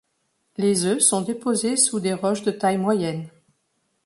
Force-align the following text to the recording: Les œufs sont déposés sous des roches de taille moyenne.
Les 0.57 0.85
œufs 0.85 0.97
sont 1.03 1.21
déposés 1.21 1.77
sous 1.77 1.99
des 1.99 2.15
roches 2.15 2.41
de 2.41 2.49
taille 2.49 2.79
moyenne. 2.79 3.27